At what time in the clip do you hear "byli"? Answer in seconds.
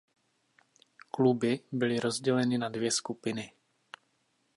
1.71-1.99